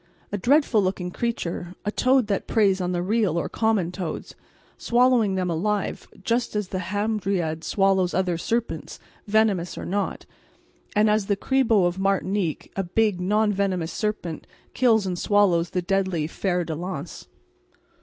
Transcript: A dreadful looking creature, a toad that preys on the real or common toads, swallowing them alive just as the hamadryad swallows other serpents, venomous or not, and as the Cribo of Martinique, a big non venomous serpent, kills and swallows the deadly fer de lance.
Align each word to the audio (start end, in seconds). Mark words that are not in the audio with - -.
A 0.31 0.37
dreadful 0.39 0.81
looking 0.81 1.11
creature, 1.11 1.75
a 1.85 1.91
toad 1.91 2.25
that 2.25 2.47
preys 2.47 2.81
on 2.81 2.91
the 2.91 3.03
real 3.03 3.37
or 3.37 3.47
common 3.47 3.91
toads, 3.91 4.33
swallowing 4.75 5.35
them 5.35 5.47
alive 5.51 6.07
just 6.23 6.55
as 6.55 6.69
the 6.69 6.79
hamadryad 6.79 7.63
swallows 7.63 8.15
other 8.15 8.35
serpents, 8.35 8.97
venomous 9.27 9.77
or 9.77 9.85
not, 9.85 10.25
and 10.95 11.07
as 11.07 11.27
the 11.27 11.37
Cribo 11.37 11.85
of 11.85 11.99
Martinique, 11.99 12.71
a 12.75 12.81
big 12.83 13.19
non 13.21 13.53
venomous 13.53 13.93
serpent, 13.93 14.47
kills 14.73 15.05
and 15.05 15.19
swallows 15.19 15.69
the 15.69 15.83
deadly 15.83 16.25
fer 16.25 16.63
de 16.63 16.73
lance. 16.73 17.27